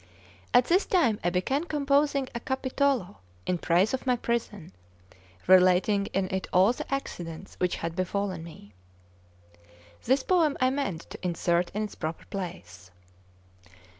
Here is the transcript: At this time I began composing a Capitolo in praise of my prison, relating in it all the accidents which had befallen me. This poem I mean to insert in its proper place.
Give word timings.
At 0.51 0.65
this 0.65 0.87
time 0.87 1.19
I 1.23 1.29
began 1.29 1.65
composing 1.65 2.27
a 2.33 2.39
Capitolo 2.39 3.17
in 3.45 3.59
praise 3.59 3.93
of 3.93 4.07
my 4.07 4.15
prison, 4.15 4.71
relating 5.45 6.07
in 6.07 6.27
it 6.33 6.47
all 6.51 6.73
the 6.73 6.91
accidents 6.91 7.53
which 7.59 7.75
had 7.75 7.95
befallen 7.95 8.43
me. 8.43 8.73
This 10.05 10.23
poem 10.23 10.57
I 10.59 10.71
mean 10.71 10.97
to 10.97 11.23
insert 11.23 11.69
in 11.75 11.83
its 11.83 11.93
proper 11.93 12.25
place. 12.25 12.89